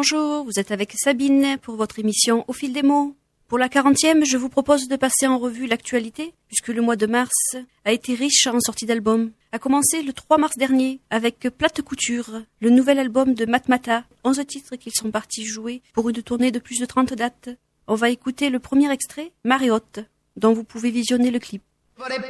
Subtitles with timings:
[0.00, 3.16] Bonjour, vous êtes avec Sabine pour votre émission Au fil des mots.
[3.48, 7.06] Pour la quarantième, je vous propose de passer en revue l'actualité, puisque le mois de
[7.06, 9.32] mars a été riche en sorties d'albums.
[9.50, 14.40] A commencé le 3 mars dernier avec Plate Couture, le nouvel album de Matmata, 11
[14.46, 17.48] titres qu'ils sont partis jouer pour une tournée de plus de 30 dates.
[17.88, 19.98] On va écouter le premier extrait, Marée Haute,
[20.36, 21.64] dont vous pouvez visionner le clip.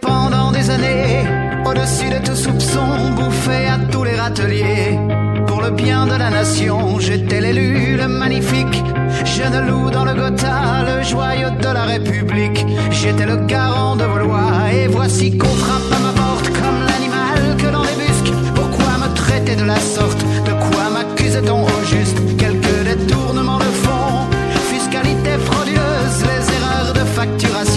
[0.00, 1.22] Pendant des années,
[1.66, 5.27] au-dessus de tout soupçon, à tous les râteliers.
[5.48, 8.84] Pour le bien de la nation, j'étais l'élu, le magnifique.
[9.24, 12.66] Jeune loup dans le Gotha, le joyau de la République.
[12.90, 17.56] J'étais le garant de vos lois, et voici qu'on frappe à ma porte comme l'animal
[17.56, 18.32] que l'on débusque.
[18.54, 20.22] Pourquoi me traiter de la sorte?
[20.44, 22.18] De quoi m'accuse-t-on au juste?
[22.36, 24.28] Quelques détournements de fonds,
[24.70, 27.67] fiscalité frauduleuse, les erreurs de facturation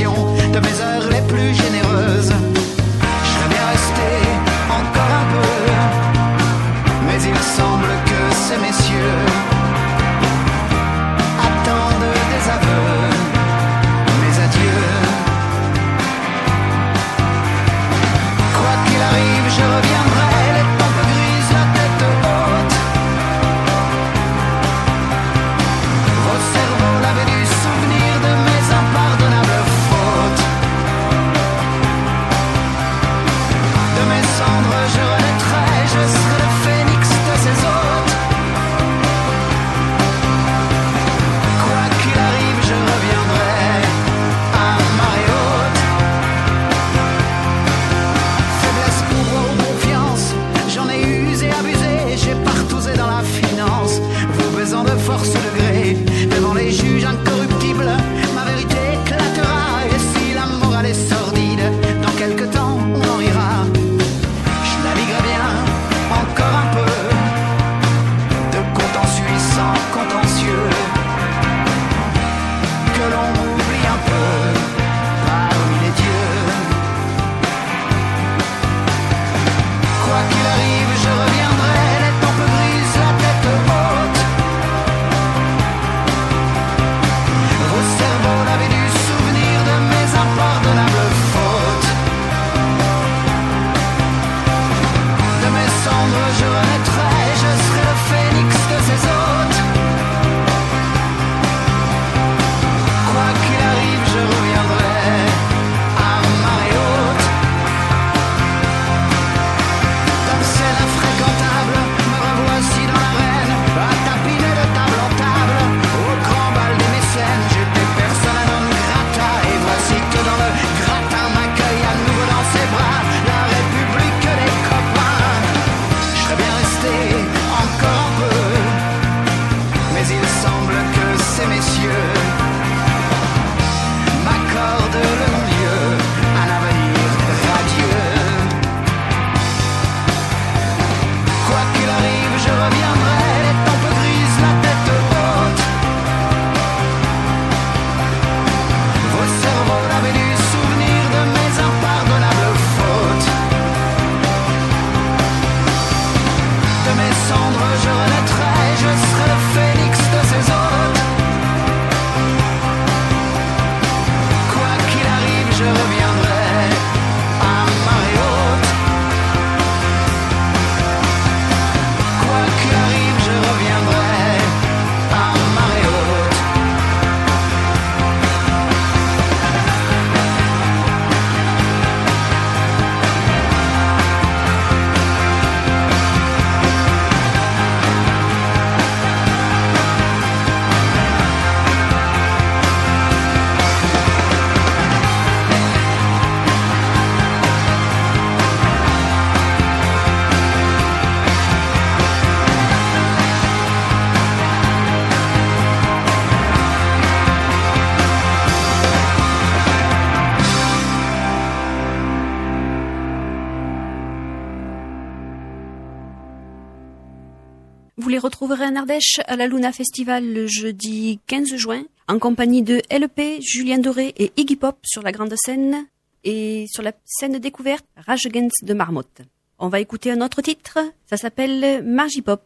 [218.72, 223.80] en Ardèche à la Luna Festival le jeudi 15 juin en compagnie de LP, Julien
[223.80, 225.88] Doré et Iggy Pop sur la grande scène
[226.24, 229.22] et sur la scène découverte Rage Against de Marmotte.
[229.60, 232.44] On va écouter un autre titre, ça s'appelle Margie Pop.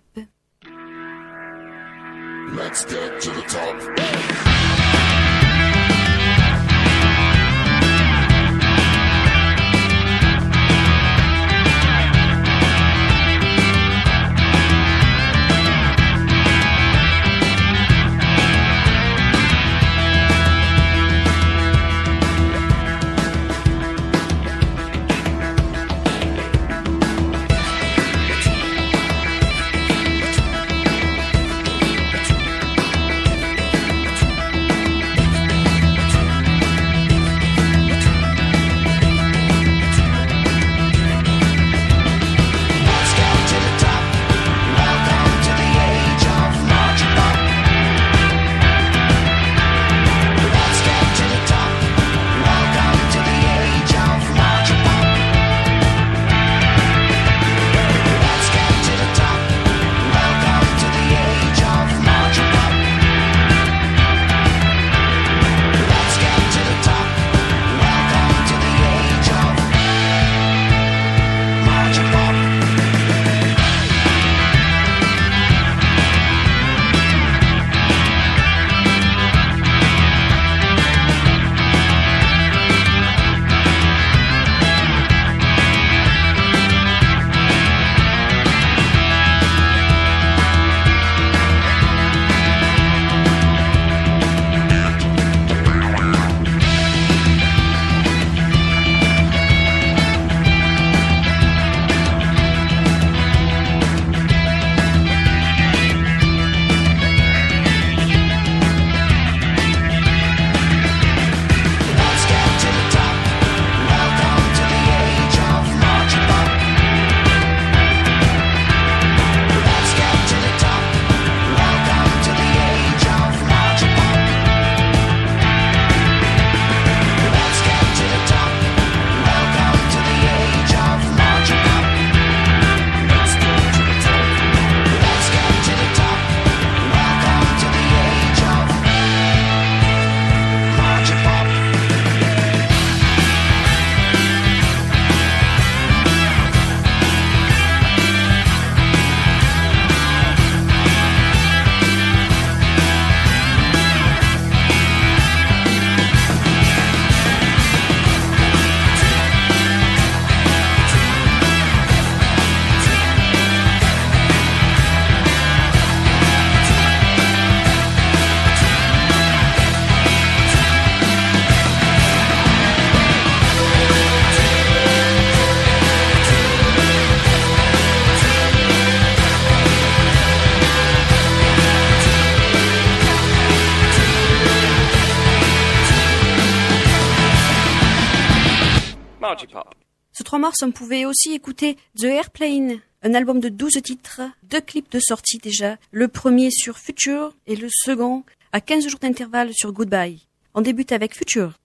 [190.55, 194.61] Ce 3 mars, on pouvait aussi écouter The Airplane, un album de 12 titres, deux
[194.61, 198.23] clips de sortie déjà, le premier sur Future et le second
[198.53, 200.27] à 15 jours d'intervalle sur Goodbye.
[200.53, 201.55] On débute avec Future.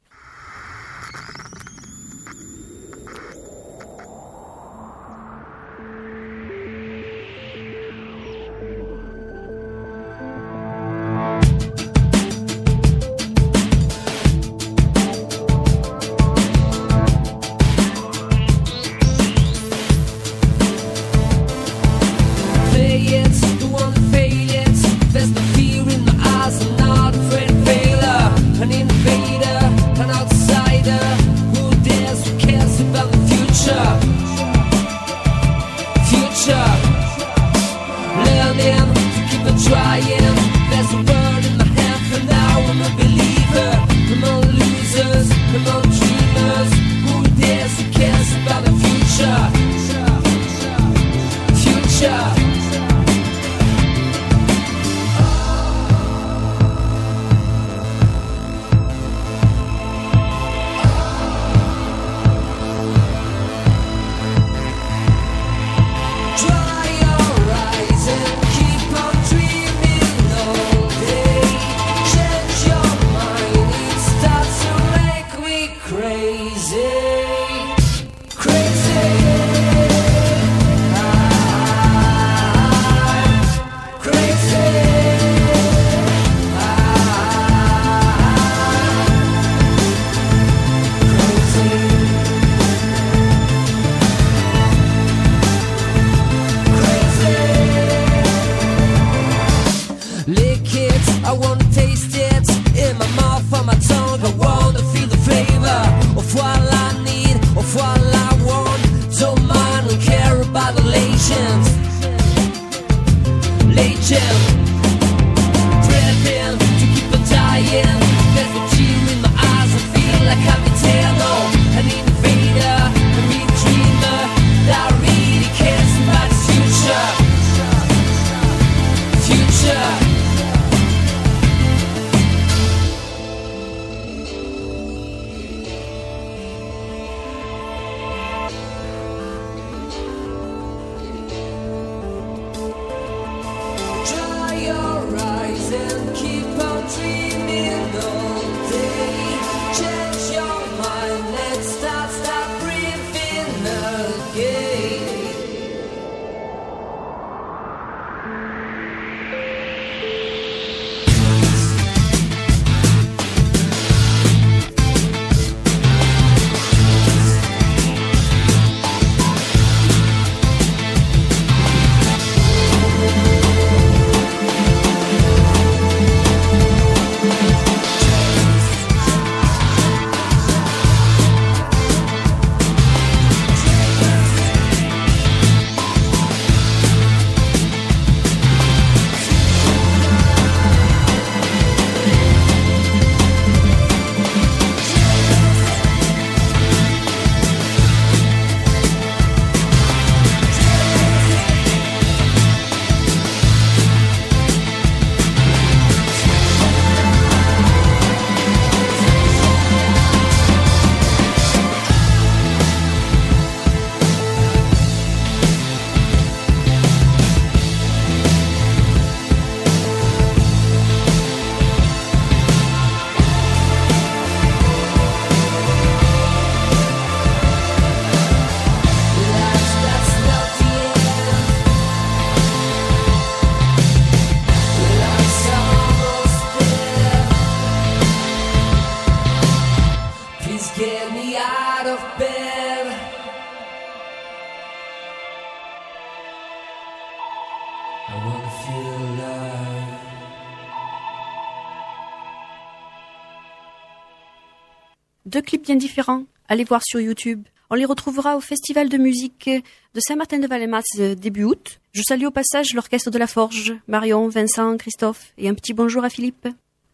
[255.26, 256.24] Deux clips bien différents.
[256.48, 257.44] Allez voir sur YouTube.
[257.70, 261.80] On les retrouvera au Festival de musique de Saint-Martin-de-Vallemas euh, début août.
[261.92, 266.02] Je salue au passage l'orchestre de la Forge, Marion, Vincent, Christophe et un petit bonjour
[266.02, 266.48] à Philippe.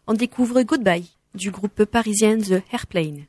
[0.05, 3.25] On découvre Goodbye du groupe parisien The Airplane.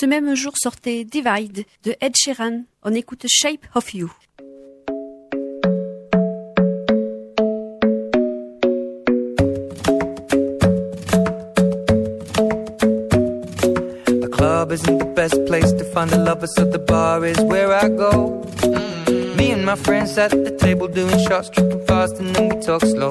[0.00, 2.62] Ce même jour sortait Divide de Ed Sheeran.
[2.82, 4.10] On écoute Shape of You.
[14.06, 17.70] The club isn't the best place to find a lover, so the bar is where
[17.70, 18.42] I go.
[19.36, 22.80] Me and my friends at the table doing shots, tripping fast, and then we talk
[22.80, 23.10] slow.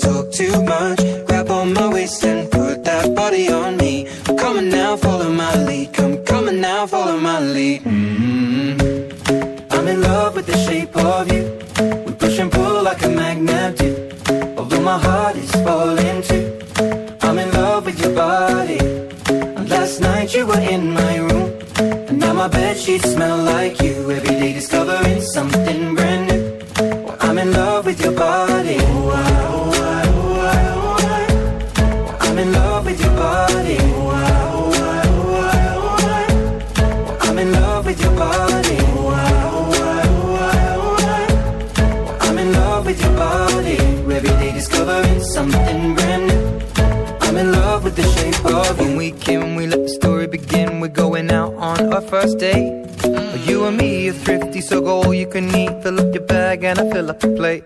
[20.69, 21.51] in my room.
[22.09, 24.11] And now my bed sheets smell like you.
[24.11, 26.41] Every day discovering something brand new.
[27.19, 28.77] I'm in love with your body.
[28.79, 29.60] Oh, I,
[50.31, 50.79] begin.
[50.79, 52.87] We're going out on our first date.
[53.03, 53.47] Mm.
[53.47, 55.83] You and me are thrifty, so go all you can eat.
[55.83, 57.63] Fill up your bag and I fill up the plate.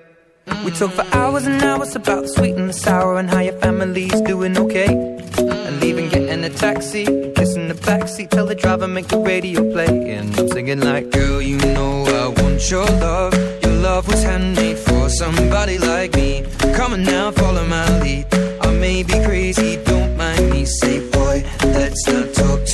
[0.65, 1.15] We talk for mm.
[1.15, 4.87] hours and hours about the sweet and the sour and how your family's doing okay.
[4.87, 5.67] Mm.
[5.67, 10.11] And leaving, getting a taxi, kissing the backseat, tell the driver make the radio play.
[10.15, 13.33] And I'm singing like, girl, you know I want your love.
[13.63, 16.43] Your love was handmade for somebody like me.
[16.73, 18.25] Come on now, follow my lead.
[18.61, 20.65] I may be crazy, don't mind me.
[20.65, 22.34] Say, boy, let's not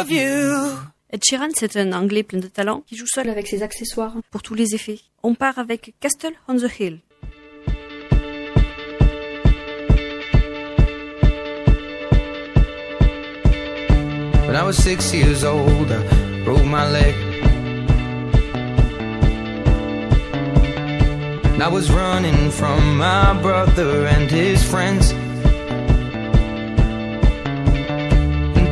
[0.00, 0.78] of you.
[1.12, 4.42] Ed Sheeran, c'est un Anglais plein de talent qui joue seul avec ses accessoires pour
[4.42, 5.00] tous les effets.
[5.22, 7.00] On part avec Castle on the Hill.
[14.46, 17.14] When I was six years old, I broke my leg.
[21.54, 25.12] And I was running from my brother and his friends.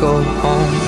[0.00, 0.87] go home.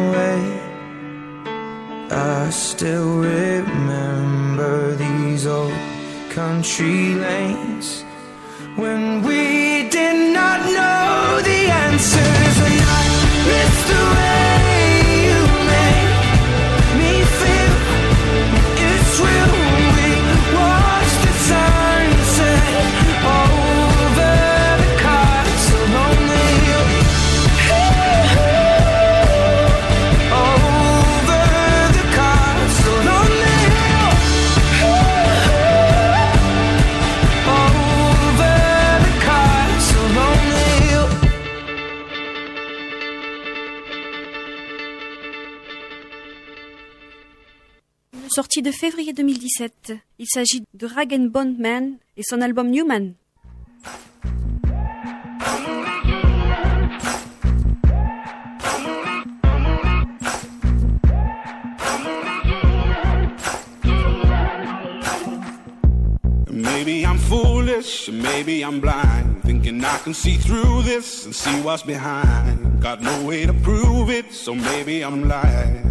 [2.51, 5.71] Still remember these old
[6.31, 8.03] country lanes.
[8.75, 12.30] When we did not know the answers
[48.47, 49.93] de février 2017.
[50.17, 53.13] Il s'agit de Rag Bond Man et son album Newman.
[66.49, 69.43] Maybe I'm foolish, maybe I'm blind.
[69.43, 72.81] Thinking I can see through this and see what's behind.
[72.81, 75.90] Got no way to prove it, so maybe I'm lying.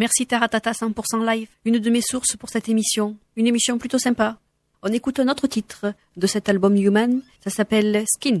[0.00, 3.18] Merci Taratata 100% live, une de mes sources pour cette émission.
[3.36, 4.38] Une émission plutôt sympa.
[4.82, 8.40] On écoute un autre titre de cet album Human, ça s'appelle Skin.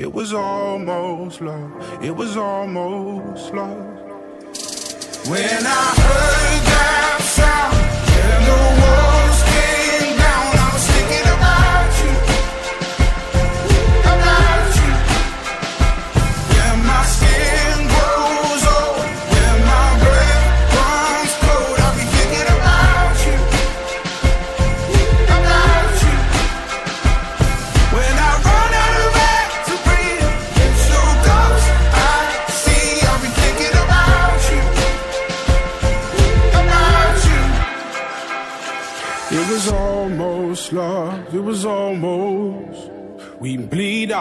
[0.00, 3.76] It was almost love, it was almost love.
[5.28, 7.76] When I heard that sound,
[8.08, 9.09] and the walls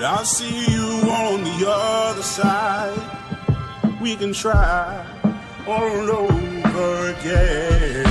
[0.00, 2.96] But I see you on the other side.
[4.00, 5.04] We can try
[5.66, 8.09] all over again.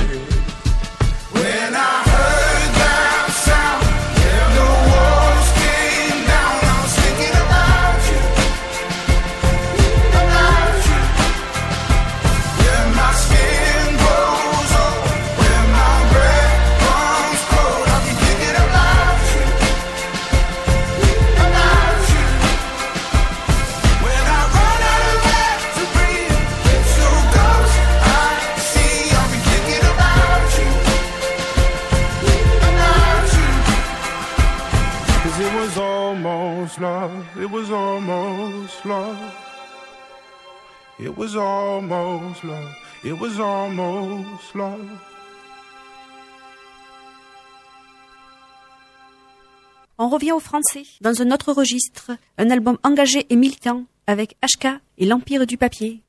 [49.98, 54.80] On revient au français, dans un autre registre, un album engagé et militant avec HK
[54.96, 56.00] et l'Empire du papier.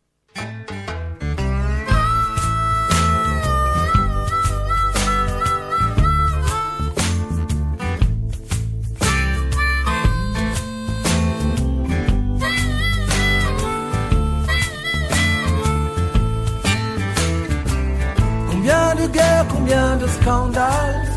[19.11, 21.09] Guerres, combien de scandales,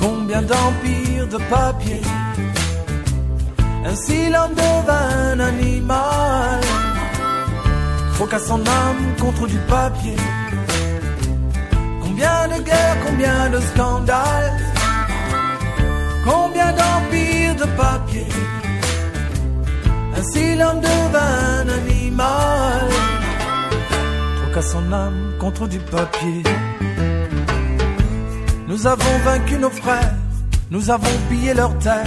[0.00, 2.02] combien d'empires de papier,
[3.88, 6.60] Ainsi l'homme devint un animal.
[8.14, 10.16] Troqua son âme contre du papier.
[12.02, 14.60] Combien de guerres, combien de scandales,
[16.24, 18.28] combien d'empires de papier.
[20.16, 22.88] Ainsi l'homme devint un animal.
[24.42, 26.42] Troqua son âme contre du papier.
[28.66, 30.14] Nous avons vaincu nos frères,
[30.70, 32.04] nous avons pillé leurs terres,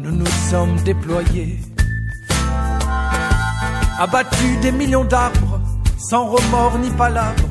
[0.00, 1.58] nous nous sommes déployés.
[3.98, 5.60] Abattu des millions d'arbres,
[5.98, 7.48] sans remords ni palabres,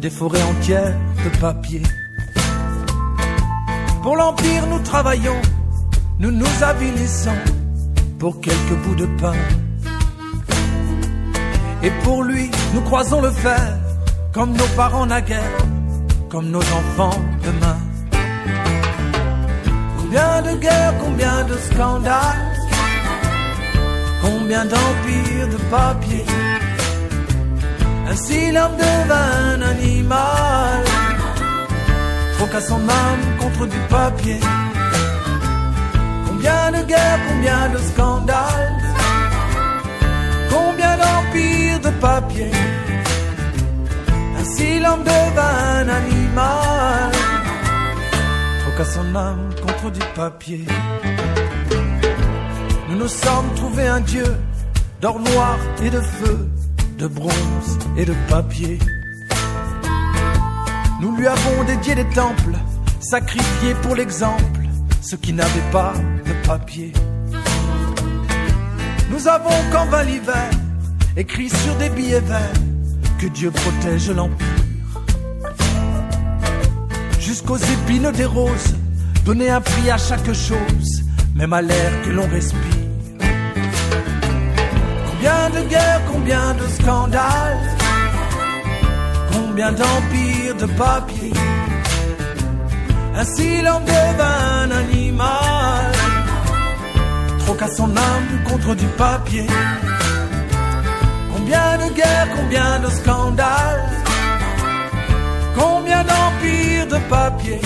[0.00, 1.82] des forêts entières de papier.
[4.02, 5.40] Pour l'Empire, nous travaillons,
[6.18, 7.40] nous nous avilissons
[8.18, 9.34] pour quelques bouts de pain.
[11.82, 13.81] Et pour lui, nous croisons le fer,
[14.32, 15.58] comme nos parents naguère,
[16.30, 17.78] comme nos enfants demain.
[19.98, 22.56] Combien de guerres, combien de scandales,
[24.22, 26.24] combien d'empires de papier.
[28.08, 30.84] Ainsi l'homme devint un animal,
[32.36, 34.40] troqua son âme contre du papier.
[36.26, 38.82] Combien de guerres, combien de scandales,
[40.50, 42.50] combien d'empires de papier.
[44.52, 47.10] Ainsi l'homme devint un animal,
[48.60, 50.66] troqua son âme contre du papier.
[52.90, 54.26] Nous nous sommes trouvés un dieu
[55.00, 56.50] d'or noir et de feu,
[56.98, 58.78] de bronze et de papier.
[61.00, 62.56] Nous lui avons dédié des temples,
[63.00, 64.66] sacrifiés pour l'exemple,
[65.00, 65.94] ceux qui n'avaient pas
[66.26, 66.92] de papier.
[69.10, 70.50] Nous avons, quand vint l'hiver,
[71.16, 72.52] écrit sur des billets verts
[73.22, 74.46] que Dieu protège l'empire.
[77.20, 78.74] Jusqu'aux épines des roses,
[79.24, 81.04] donner un prix à chaque chose,
[81.36, 82.80] même à l'air que l'on respire.
[85.08, 87.76] Combien de guerres, combien de scandales,
[89.32, 91.32] combien d'empires de papier.
[93.14, 95.92] Ainsi l'homme devint un animal,
[97.38, 99.46] troqua son âme contre du papier.
[101.52, 103.90] Combien de guerres, combien de scandales,
[105.54, 107.60] combien d'empires de papier.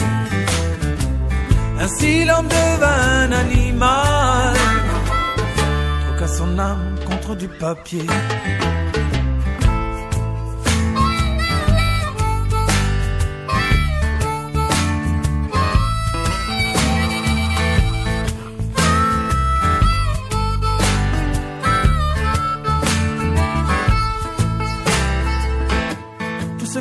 [1.78, 4.54] Ainsi l'homme devint un animal,
[6.04, 8.06] troqua son âme contre du papier.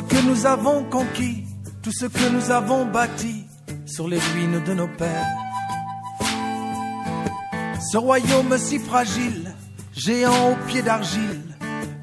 [0.08, 1.44] Que nous avons conquis,
[1.82, 3.44] tout ce que nous avons bâti
[3.86, 5.26] sur les ruines de nos pères.
[7.90, 9.54] Ce royaume si fragile,
[9.94, 11.42] géant aux pieds d'argile,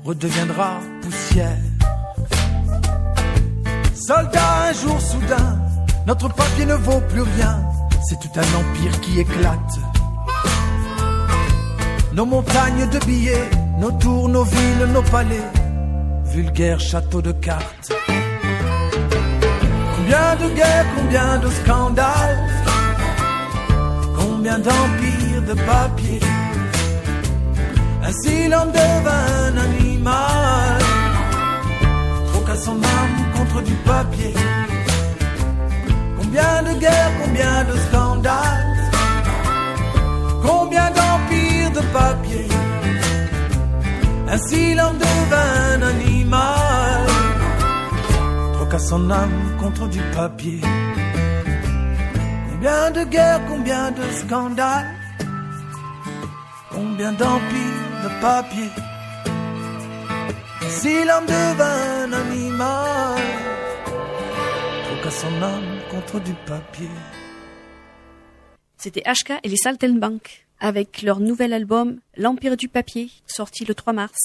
[0.03, 1.57] redeviendra poussière.
[3.95, 5.59] Soldats, un jour soudain,
[6.07, 7.63] notre papier ne vaut plus rien,
[8.07, 9.79] c'est tout un empire qui éclate.
[12.13, 13.49] Nos montagnes de billets,
[13.79, 15.43] nos tours, nos villes, nos palais,
[16.33, 17.91] vulgaires châteaux de cartes.
[19.95, 22.49] Combien de guerres, combien de scandales,
[24.17, 26.19] combien d'empires de papier.
[28.05, 30.79] Ainsi l'homme devint un animal,
[32.31, 34.33] troqua son âme contre du papier.
[36.17, 38.77] Combien de guerres, combien de scandales,
[40.41, 42.52] combien d'empires de papier.
[44.33, 47.05] Ainsi l'homme devint un animal,
[48.53, 50.59] troqua son âme contre du papier.
[52.49, 54.89] Combien de guerres, combien de scandales,
[56.71, 58.69] combien d'empires de papier.
[60.67, 63.21] Si l'homme devint un animal,
[64.85, 66.95] troqua son âme contre du papier.
[68.77, 73.93] C'était HK et les Saltenbank avec leur nouvel album L'Empire du papier, sorti le 3
[73.93, 74.19] mars.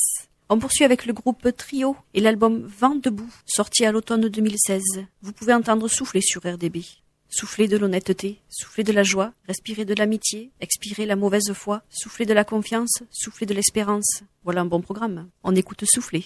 [0.50, 4.82] On poursuit avec le groupe Trio et l'album Vent debout, sorti à l'automne 2016.
[5.20, 6.84] Vous pouvez entendre souffler sur RDB.
[7.28, 12.24] Souffler de l'honnêteté, souffler de la joie, respirer de l'amitié, expirer la mauvaise foi, souffler
[12.24, 14.22] de la confiance, souffler de l'espérance.
[14.44, 15.28] Voilà un bon programme.
[15.44, 16.24] On écoute souffler.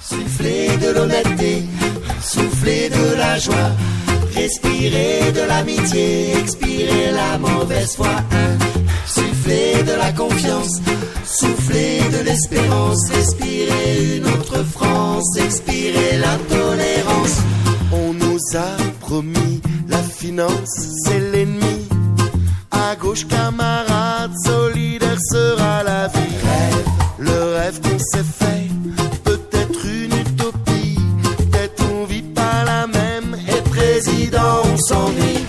[0.00, 1.62] Souffler de l'honnêteté,
[2.20, 3.70] souffler de la joie,
[4.34, 8.24] respirer de l'amitié, expirer la mauvaise foi.
[9.06, 10.80] Soufflez de la confiance,
[11.24, 17.38] soufflez de l'espérance, respirez une autre France, expirez la tolérance.
[17.92, 21.86] On nous a promis la finance, c'est l'ennemi.
[22.72, 26.36] À gauche, camarades, solidaire sera la vie.
[26.42, 26.86] Rêve,
[27.18, 28.68] le rêve qu'on s'est fait,
[29.22, 30.98] peut-être une utopie.
[31.38, 35.46] Peut-être on vit pas la même, et président, on s'ennuie.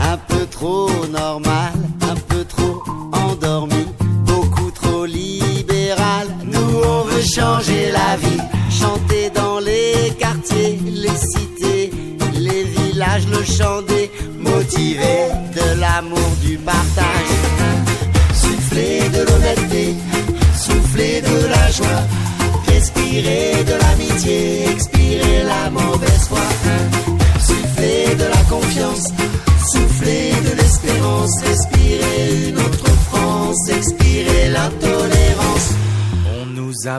[0.00, 1.73] Un peu trop normal
[13.46, 17.32] le chant des motivés, de l'amour, du partage.
[18.32, 19.94] Souffler de l'honnêteté,
[20.56, 22.02] souffler de la joie,
[22.68, 27.13] respirer de l'amitié, expirer la mauvaise foi.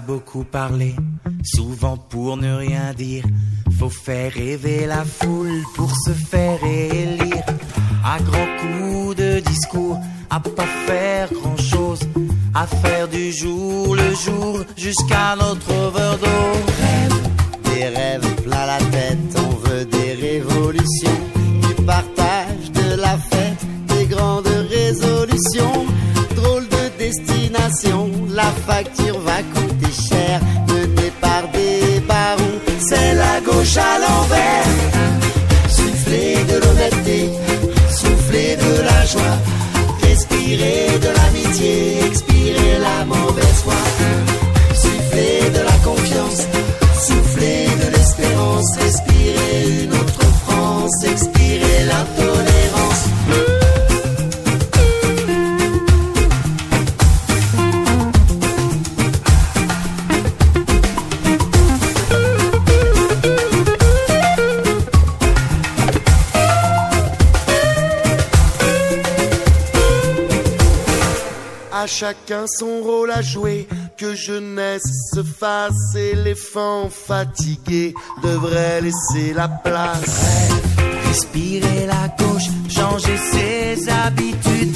[0.02, 0.96] Beaucoup parlé,
[1.44, 3.24] souvent pour ne rien dire.
[3.80, 7.44] Faut faire rêver la foule pour se faire élire.
[8.04, 12.00] À grands coups de discours, à pas faire grand chose,
[12.54, 16.74] à faire du jour le jour jusqu'à notre overdose.
[17.64, 21.22] Des rêves plein la tête, on veut des révolutions,
[21.68, 25.86] du partage, de la fête, des grandes résolutions.
[26.36, 29.65] Drôle de destination, la facture va coûter
[30.10, 34.70] cher, menée par des barons, c'est la gauche à l'envers.
[35.70, 37.30] Souffler de l'honnêteté,
[37.90, 39.38] souffler de la joie,
[40.04, 41.15] respirer de
[71.96, 73.68] chacun son rôle à jouer,
[73.98, 77.94] que jeunesse se fasse, éléphant fatigué.
[78.22, 80.78] Devrait laisser la place.
[81.08, 84.75] Respirer la gauche, changer ses habitudes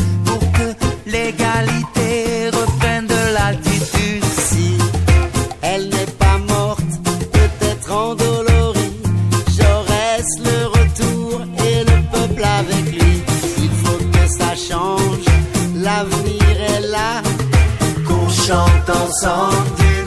[18.50, 19.99] qu'on chante ensemble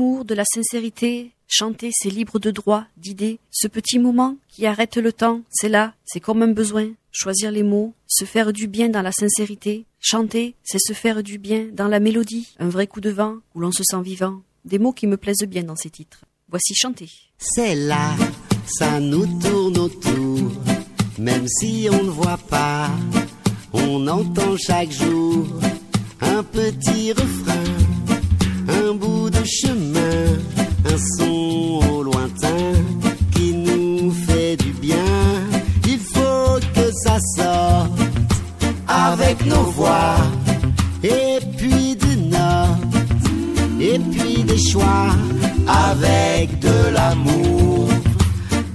[0.00, 3.38] de la sincérité, chanter, c'est libre de droit, d'idées.
[3.50, 6.88] Ce petit moment qui arrête le temps, c'est là, c'est comme un besoin.
[7.12, 9.84] Choisir les mots, se faire du bien dans la sincérité.
[10.00, 12.54] Chanter, c'est se faire du bien dans la mélodie.
[12.58, 14.40] Un vrai coup de vent où l'on se sent vivant.
[14.64, 16.24] Des mots qui me plaisent bien dans ces titres.
[16.48, 17.10] Voici chanter.
[17.36, 18.16] C'est là,
[18.66, 20.50] ça nous tourne autour,
[21.18, 22.90] même si on ne voit pas,
[23.72, 25.46] on entend chaque jour
[26.20, 27.64] un petit refrain,
[28.90, 30.20] un bout de chemin,
[30.84, 32.72] un son au lointain
[33.34, 35.12] qui nous fait du bien.
[35.86, 38.00] Il faut que ça sorte
[38.88, 40.16] avec nos voix,
[41.04, 42.96] et puis des notes,
[43.80, 45.10] et puis des choix
[45.68, 47.88] avec de l'amour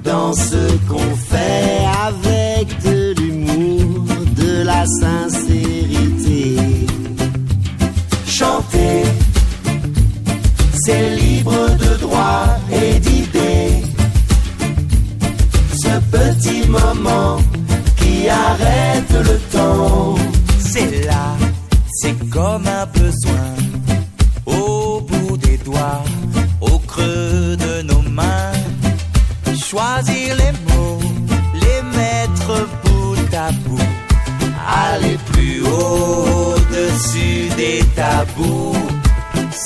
[0.04, 4.06] dans ce qu'on fait avec de l'humour,
[4.38, 6.58] de la sincérité.
[8.28, 9.04] Chanter,
[10.86, 13.82] c'est libre de droit et d'idées.
[15.84, 17.38] Ce petit moment
[17.98, 20.16] qui arrête le temps.
[20.60, 21.26] C'est là,
[22.00, 23.48] c'est comme un besoin.
[24.46, 26.04] Au bout des doigts,
[26.62, 28.54] au creux de nos mains.
[29.58, 31.00] Choisir les mots,
[31.64, 33.92] les mettre bout à bout.
[34.88, 38.95] Aller plus haut, au-dessus des tabous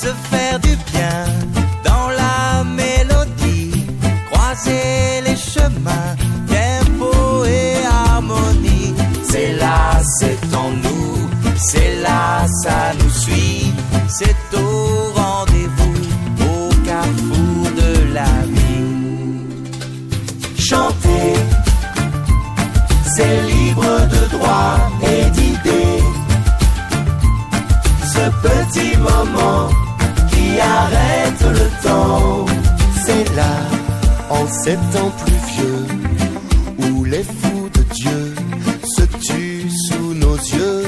[0.02, 1.24] se faire du bien
[1.84, 3.86] dans la mélodie,
[4.30, 6.14] croiser les chemins,
[6.48, 8.94] tempo et harmonie.
[9.30, 13.74] C'est là, c'est en nous, c'est là, ça nous suit,
[14.08, 16.00] c'est au rendez-vous,
[16.50, 19.44] au carrefour de la vie.
[20.58, 21.34] Chanter,
[23.14, 24.78] c'est libre de droit
[25.12, 26.02] et d'idées.
[28.14, 29.68] Ce petit moment
[30.70, 32.46] arrête le temps.
[33.04, 33.54] C'est là,
[34.30, 35.86] en ces temps pluvieux,
[36.84, 38.34] où les fous de Dieu
[38.96, 40.84] se tuent sous nos yeux,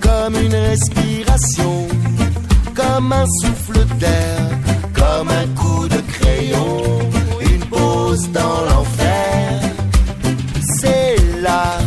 [0.00, 1.88] comme une respiration,
[2.74, 4.38] comme un souffle d'air,
[4.94, 6.98] comme un coup de crayon,
[7.40, 9.60] une pause dans l'enfer.
[10.80, 11.78] C'est là,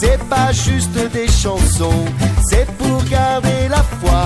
[0.00, 2.04] c'est pas juste des chansons,
[2.50, 4.24] c'est pour garder la foi,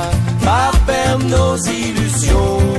[1.15, 2.76] nos illusions.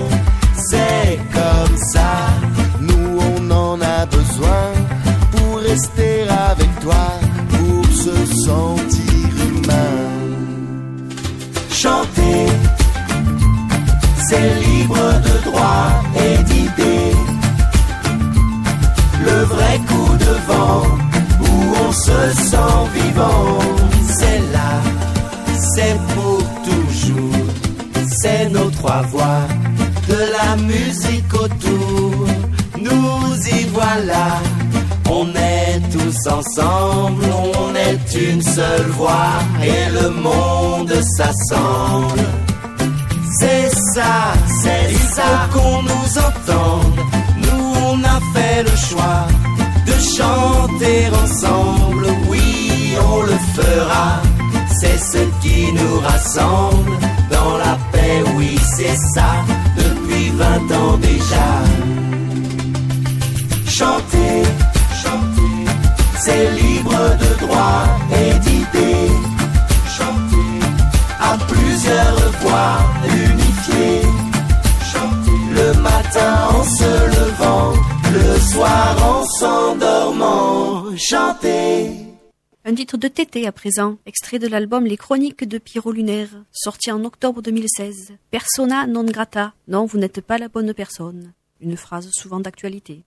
[39.62, 42.26] Et le monde s'assemble.
[43.40, 47.00] C'est ça, c'est ça qu'on nous entende.
[47.38, 49.28] Nous on a fait le choix
[49.86, 52.08] de chanter ensemble.
[52.30, 54.22] Oui, on le fera.
[54.80, 56.98] C'est ce qui nous rassemble
[57.32, 58.24] dans la paix.
[58.36, 59.32] Oui, c'est ça
[59.78, 60.46] depuis 20
[60.82, 61.48] ans déjà.
[63.68, 64.42] Chanter,
[65.04, 65.58] chanter,
[66.20, 68.47] c'est libre de droit et
[82.66, 86.92] Un titre de Tété à présent, extrait de l'album Les Chroniques de Pierrot Lunaire, sorti
[86.92, 88.18] en octobre 2016.
[88.30, 89.54] Persona non grata.
[89.70, 91.32] Non, vous n'êtes pas la bonne personne.
[91.62, 93.06] Une phrase souvent d'actualité.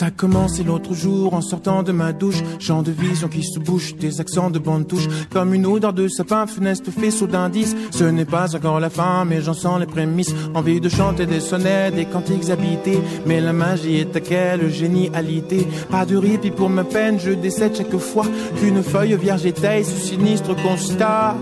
[0.00, 2.42] Tout a commencé l'autre jour en sortant de ma douche.
[2.58, 5.06] Champ de vision qui se bouche, des accents de bonne touche.
[5.30, 7.76] Comme une odeur de sapin, funeste faisceau d'indices.
[7.90, 10.34] Ce n'est pas encore la fin, mais j'en sens les prémices.
[10.54, 13.00] Envie de chanter des sonnets, des cantiques habités.
[13.26, 15.66] Mais la magie est à quelle génialité.
[15.90, 18.26] Pas de répit pour ma peine, je décède chaque fois
[18.58, 21.36] qu'une feuille vierge étaye ce sinistre constat.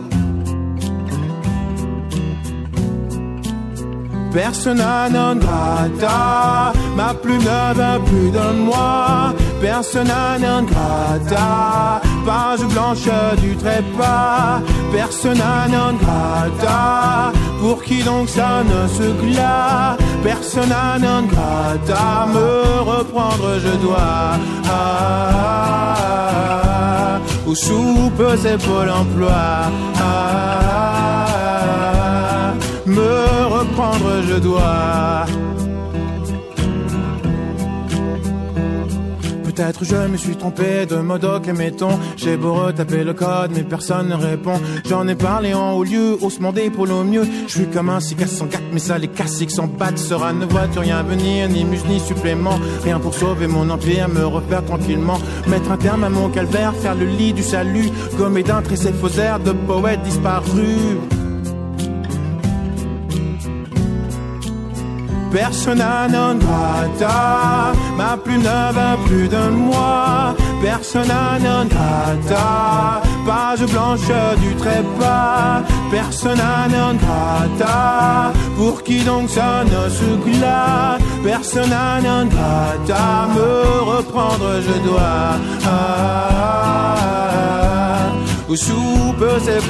[4.32, 9.32] Persona non grata, ma plume ne veut plus de moi.
[9.60, 13.08] Persona non grata, page blanche
[13.40, 14.60] du trépas.
[14.92, 19.98] Persona non grata, pour qui donc ça ne se glace?
[20.22, 24.36] Persona non grata, me reprendre je dois.
[24.66, 25.94] Ah, ah,
[27.14, 28.92] ah, ou soupe c'est Pôle.
[32.88, 35.26] Me reprendre je dois.
[39.44, 41.98] Peut-être je me suis trompé de modoc et mettons.
[42.16, 44.54] J'ai beau retaper le code mais personne ne répond.
[44.88, 47.26] J'en ai parlé en haut lieu, haussement pour le mieux.
[47.46, 49.98] Je suis comme un 604 mais ça les classiques s'en battent.
[49.98, 52.58] Sera ne vois-tu rien venir, ni muse ni supplément.
[52.84, 55.18] Rien pour sauver mon empire, me refaire tranquillement.
[55.46, 57.90] Mettre un terme à mon calvaire, faire le lit du salut.
[58.16, 61.17] Gommer d'un trait ces de poètes disparus
[65.40, 70.34] Persona non grata, ma plume ne veut plus de moi.
[70.60, 74.10] Persona non grata, page blanche
[74.42, 75.62] du trépas.
[75.92, 81.00] Persona non grata, pour qui donc ça ne se glace.
[81.22, 83.50] Persona non grata, me
[83.92, 85.38] reprendre je dois.
[88.48, 89.62] Ou soupe c'est.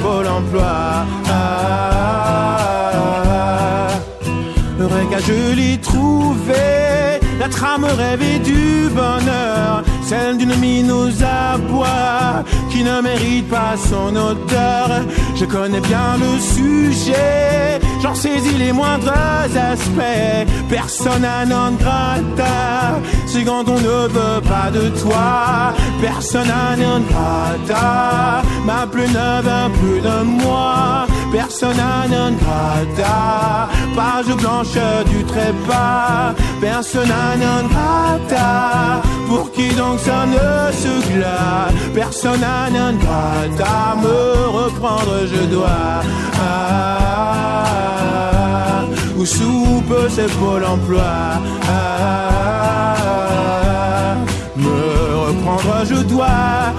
[5.27, 13.01] Je l'ai trouvé, la trame rêvée du bonheur, celle d'une mine aux abois qui ne
[13.01, 14.89] mérite pas son auteur.
[15.35, 19.11] Je connais bien le sujet, j'en saisis les moindres
[19.71, 20.47] aspects.
[20.69, 25.73] Persona non grata, c'est quand on ne veut pas de toi.
[26.01, 31.08] Persona non grata, ma plume ne veut plus de moi.
[31.31, 36.33] Persona non grata, page blanche du trépas.
[36.59, 41.73] Persona non grata, pour qui donc ça ne se glace?
[41.93, 44.17] Persona non grata, me
[44.59, 46.01] reprendre je dois.
[46.41, 47.19] Ah,
[49.17, 51.13] ou soupe c'est Pôle emploi?
[51.69, 52.95] Ah,
[54.57, 54.79] me
[55.27, 56.73] reprendre je dois.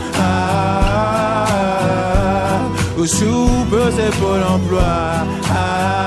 [5.45, 6.01] Ah.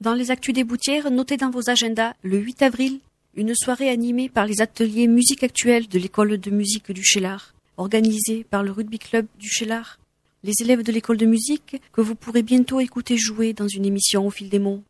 [0.00, 2.98] Dans les actus des boutières, notez dans vos agendas le 8 avril
[3.36, 8.44] une soirée animée par les ateliers musique actuelle de l'école de musique du Chélar, organisée
[8.50, 10.00] par le rugby club du Chélar.
[10.42, 14.26] Les élèves de l'école de musique que vous pourrez bientôt écouter jouer dans une émission
[14.26, 14.82] au fil des mots.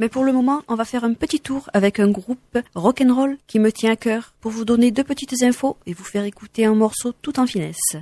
[0.00, 3.58] Mais pour le moment, on va faire un petit tour avec un groupe rock'n'roll qui
[3.58, 6.74] me tient à cœur pour vous donner deux petites infos et vous faire écouter un
[6.74, 7.96] morceau tout en finesse.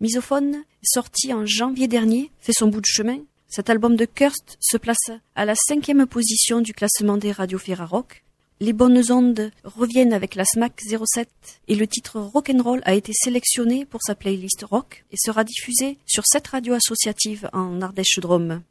[0.00, 3.18] Misophone, sorti en janvier dernier, fait son bout de chemin.
[3.46, 8.24] Cet album de Kirst se place à la cinquième position du classement des radios Rock.
[8.58, 11.28] Les bonnes ondes reviennent avec la SMAC 07
[11.68, 16.24] et le titre Rock'n'Roll a été sélectionné pour sa playlist rock et sera diffusé sur
[16.26, 18.62] cette radio associative en Ardèche-Drôme.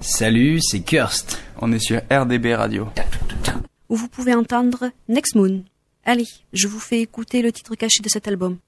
[0.00, 1.42] Salut, c'est Kirst.
[1.60, 2.88] On est sur RDB Radio.
[3.88, 5.64] Où vous pouvez entendre Next Moon.
[6.04, 8.58] Allez, je vous fais écouter le titre caché de cet album.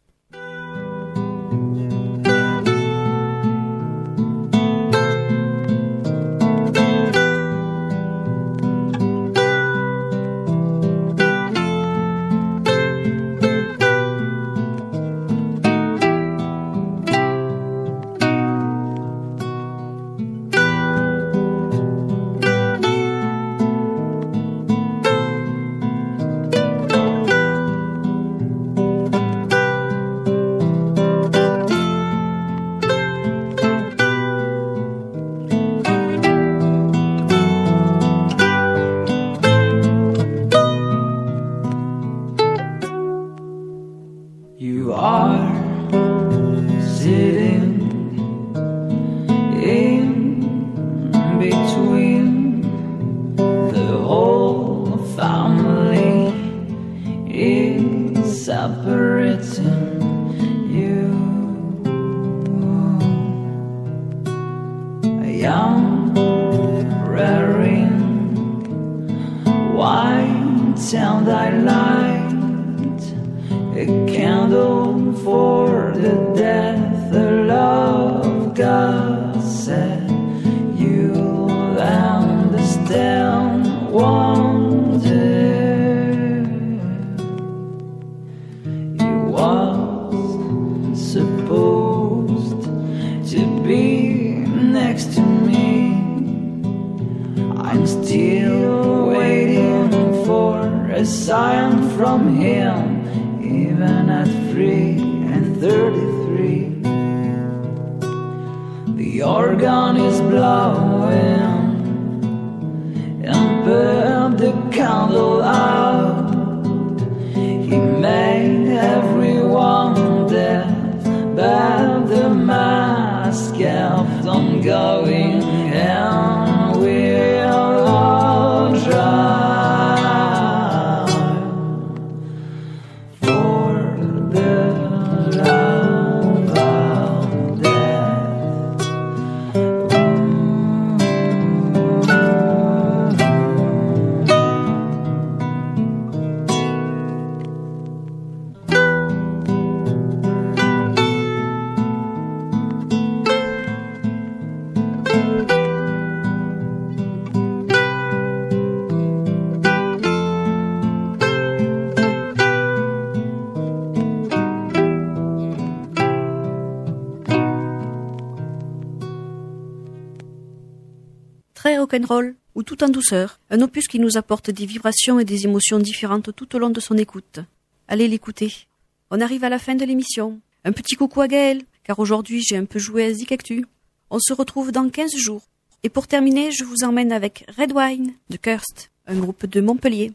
[172.55, 176.35] Ou tout en douceur, un opus qui nous apporte des vibrations et des émotions différentes
[176.35, 177.41] tout au long de son écoute.
[177.89, 178.67] Allez l'écouter.
[179.11, 180.41] On arrive à la fin de l'émission.
[180.65, 183.67] Un petit coucou à Gaël, car aujourd'hui j'ai un peu joué à Zikactu.
[184.11, 185.43] On se retrouve dans 15 jours.
[185.83, 190.13] Et pour terminer, je vous emmène avec Red Wine de Kirst, un groupe de Montpellier.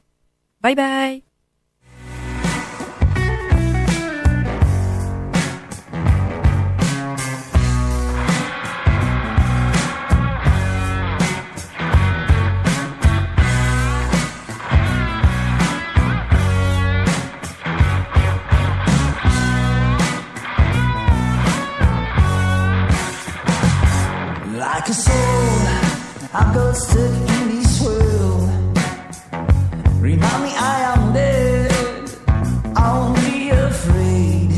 [0.62, 1.25] Bye bye
[24.86, 25.16] like a soul.
[26.34, 28.50] I'm got stuck in this world.
[30.00, 31.72] Remind me I am dead.
[32.76, 34.52] I won't be afraid.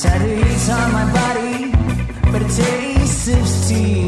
[0.00, 1.72] Tattoos on my body,
[2.30, 4.05] but a taste of steel.